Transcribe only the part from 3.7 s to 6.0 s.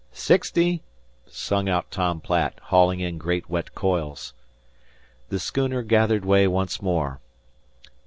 coils. The schooner